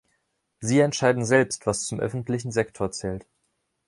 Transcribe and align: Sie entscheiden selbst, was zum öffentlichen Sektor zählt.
Sie 0.59 0.79
entscheiden 0.79 1.25
selbst, 1.25 1.67
was 1.67 1.85
zum 1.85 1.99
öffentlichen 1.99 2.51
Sektor 2.51 2.89
zählt. 2.89 3.27